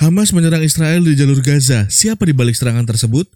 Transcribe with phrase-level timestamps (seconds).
[0.00, 1.84] Hamas menyerang Israel di jalur Gaza.
[1.92, 3.28] Siapa di balik serangan tersebut?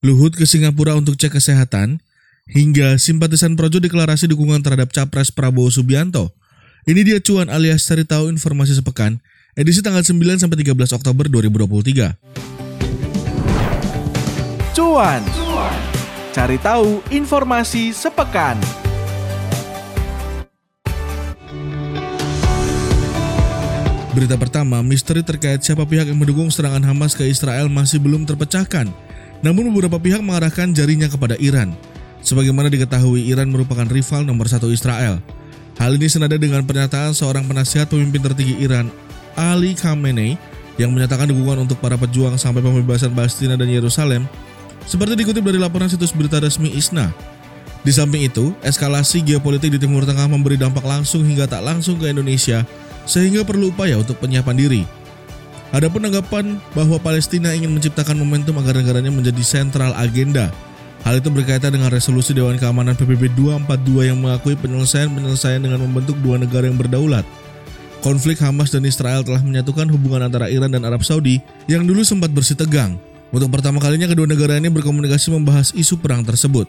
[0.00, 2.00] Luhut ke Singapura untuk cek kesehatan,
[2.48, 6.32] hingga simpatisan Projo deklarasi dukungan terhadap Capres Prabowo Subianto.
[6.88, 9.20] Ini dia cuan alias cari tahu informasi sepekan,
[9.52, 12.16] edisi tanggal 9 sampai 13 Oktober 2023.
[14.72, 15.20] Cuan.
[16.32, 18.56] Cari tahu informasi sepekan.
[24.18, 28.90] Berita pertama, misteri terkait siapa pihak yang mendukung serangan Hamas ke Israel masih belum terpecahkan.
[29.46, 31.70] Namun beberapa pihak mengarahkan jarinya kepada Iran.
[32.26, 35.22] Sebagaimana diketahui, Iran merupakan rival nomor satu Israel.
[35.78, 38.90] Hal ini senada dengan pernyataan seorang penasihat pemimpin tertinggi Iran,
[39.38, 40.34] Ali Khamenei,
[40.82, 44.26] yang menyatakan dukungan untuk para pejuang sampai pembebasan Palestina dan Yerusalem,
[44.82, 47.14] seperti dikutip dari laporan situs berita resmi ISNA.
[47.86, 52.10] Di samping itu, eskalasi geopolitik di Timur Tengah memberi dampak langsung hingga tak langsung ke
[52.10, 52.66] Indonesia,
[53.08, 54.82] sehingga perlu upaya untuk penyiapan diri.
[55.72, 60.52] Ada penanggapan bahwa Palestina ingin menciptakan momentum agar negaranya menjadi sentral agenda.
[61.04, 66.40] Hal itu berkaitan dengan resolusi Dewan Keamanan PBB 242 yang mengakui penyelesaian-penyelesaian dengan membentuk dua
[66.40, 67.24] negara yang berdaulat.
[68.00, 72.32] Konflik Hamas dan Israel telah menyatukan hubungan antara Iran dan Arab Saudi yang dulu sempat
[72.32, 72.96] bersih tegang.
[73.28, 76.64] Untuk pertama kalinya kedua negara ini berkomunikasi membahas isu perang tersebut.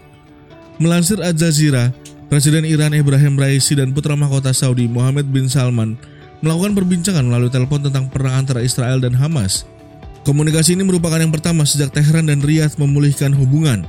[0.75, 1.91] Melansir Al Jazeera,
[2.29, 5.97] Presiden Iran Ibrahim Raisi dan putra mahkota Saudi Mohammed bin Salman
[6.39, 9.67] melakukan perbincangan melalui telepon tentang perang antara Israel dan Hamas.
[10.23, 13.87] Komunikasi ini merupakan yang pertama sejak Tehran dan Riyadh memulihkan hubungan.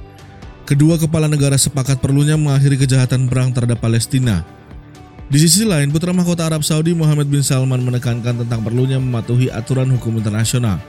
[0.65, 4.47] Kedua kepala negara sepakat perlunya mengakhiri kejahatan perang terhadap Palestina.
[5.31, 9.91] Di sisi lain, putra mahkota Arab Saudi Muhammad bin Salman menekankan tentang perlunya mematuhi aturan
[9.95, 10.83] hukum internasional.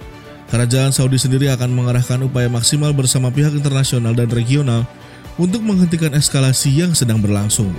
[0.50, 4.86] Kerajaan Saudi sendiri akan mengarahkan upaya maksimal bersama pihak internasional dan regional
[5.38, 7.70] untuk menghentikan eskalasi yang sedang berlangsung.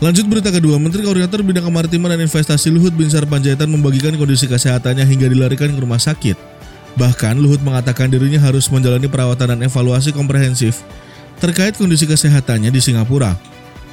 [0.00, 5.04] Lanjut berita kedua, Menteri Koordinator Bidang Kemaritiman dan Investasi Luhut Binsar Panjaitan membagikan kondisi kesehatannya
[5.04, 6.40] hingga dilarikan ke rumah sakit.
[6.96, 10.80] Bahkan Luhut mengatakan dirinya harus menjalani perawatan dan evaluasi komprehensif
[11.36, 13.36] terkait kondisi kesehatannya di Singapura.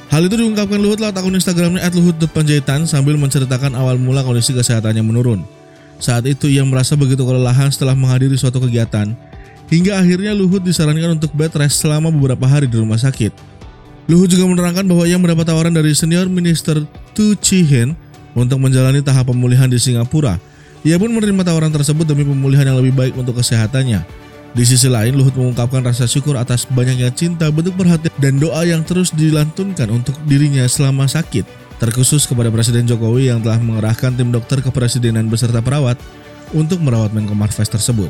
[0.08, 5.44] Hal itu diungkapkan Luhut lewat akun Instagramnya @luhut.panjaitan sambil menceritakan awal mula kondisi kesehatannya menurun.
[6.00, 9.12] Saat itu ia merasa begitu kelelahan setelah menghadiri suatu kegiatan,
[9.68, 13.47] hingga akhirnya Luhut disarankan untuk bed rest selama beberapa hari di rumah sakit.
[14.08, 16.80] Luhut juga menerangkan bahwa ia mendapat tawaran dari senior minister
[17.12, 17.92] Tu Chi-hen
[18.32, 20.40] untuk menjalani tahap pemulihan di Singapura.
[20.80, 24.00] Ia pun menerima tawaran tersebut demi pemulihan yang lebih baik untuk kesehatannya.
[24.56, 28.80] Di sisi lain, Luhut mengungkapkan rasa syukur atas banyaknya cinta, bentuk perhatian, dan doa yang
[28.80, 31.44] terus dilantunkan untuk dirinya selama sakit,
[31.76, 36.00] terkhusus kepada Presiden Jokowi yang telah mengerahkan tim dokter kepresidenan beserta perawat
[36.56, 38.08] untuk merawat Menko Marves tersebut.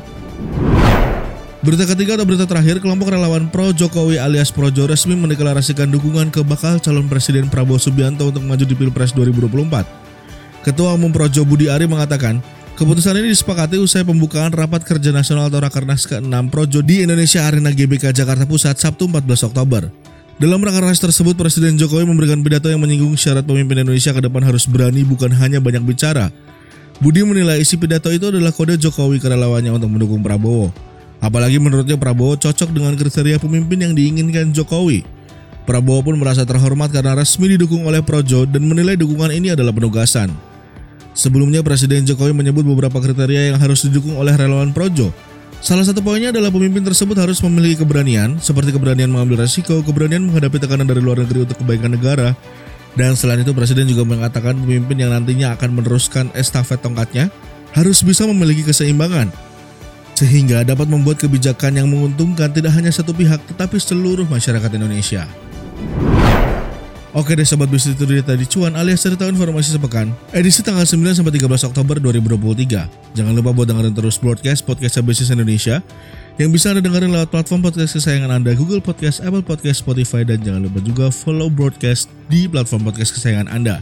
[1.59, 6.39] Berita ketiga atau berita terakhir, kelompok relawan pro Jokowi alias Projo resmi mendeklarasikan dukungan ke
[6.39, 10.63] bakal calon Presiden Prabowo Subianto untuk maju di Pilpres 2024.
[10.63, 12.39] Ketua Umum Projo Budi Ari mengatakan,
[12.79, 17.75] keputusan ini disepakati usai pembukaan rapat kerja nasional atau Rakernas ke-6 Projo di Indonesia Arena
[17.75, 19.91] GBK Jakarta Pusat Sabtu 14 Oktober.
[20.39, 24.63] Dalam Rakernas tersebut, Presiden Jokowi memberikan pidato yang menyinggung syarat pemimpin Indonesia ke depan harus
[24.63, 26.31] berani bukan hanya banyak bicara.
[27.03, 30.88] Budi menilai isi pidato itu adalah kode Jokowi ke relawannya untuk mendukung Prabowo.
[31.19, 35.03] Apalagi menurutnya Prabowo cocok dengan kriteria pemimpin yang diinginkan Jokowi.
[35.67, 40.31] Prabowo pun merasa terhormat karena resmi didukung oleh Projo dan menilai dukungan ini adalah penugasan.
[41.11, 45.11] Sebelumnya Presiden Jokowi menyebut beberapa kriteria yang harus didukung oleh relawan Projo.
[45.59, 50.55] Salah satu poinnya adalah pemimpin tersebut harus memiliki keberanian, seperti keberanian mengambil resiko, keberanian menghadapi
[50.55, 52.31] tekanan dari luar negeri untuk kebaikan negara,
[52.95, 57.27] dan selain itu Presiden juga mengatakan pemimpin yang nantinya akan meneruskan estafet tongkatnya
[57.75, 59.29] harus bisa memiliki keseimbangan
[60.19, 65.23] sehingga dapat membuat kebijakan yang menguntungkan tidak hanya satu pihak tetapi seluruh masyarakat Indonesia.
[67.09, 71.17] Oke deh sobat bisnis itu dia tadi cuan alias cerita informasi sepekan edisi tanggal 9
[71.17, 73.17] sampai 13 Oktober 2023.
[73.17, 75.81] Jangan lupa buat dengerin terus broadcast podcast bisnis Indonesia
[76.37, 80.43] yang bisa Anda dengerin lewat platform podcast kesayangan Anda Google Podcast, Apple Podcast, Spotify dan
[80.45, 83.81] jangan lupa juga follow broadcast di platform podcast kesayangan Anda.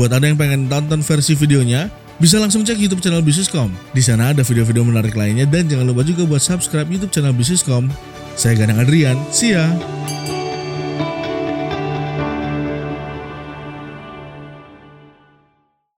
[0.00, 3.66] Buat Anda yang pengen tonton versi videonya, bisa langsung cek YouTube channel Bisniscom.
[3.90, 7.90] Di sana ada video-video menarik lainnya dan jangan lupa juga buat subscribe YouTube channel Bisniscom.
[8.38, 9.66] Saya Ganang Adrian, see ya!